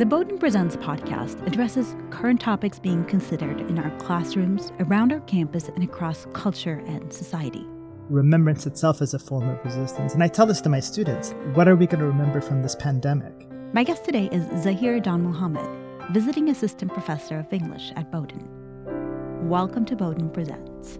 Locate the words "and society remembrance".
6.86-8.64